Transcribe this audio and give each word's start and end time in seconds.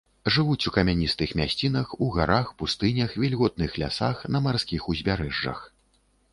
Жывуць 0.35 0.67
у 0.69 0.71
камяністых 0.77 1.33
мясцінах, 1.41 1.93
у 2.07 2.07
гарах, 2.17 2.47
пустынях, 2.63 3.09
вільготных 3.25 3.79
лясах, 3.83 4.27
на 4.37 4.45
марскіх 4.49 4.81
узбярэжжах. 4.95 5.59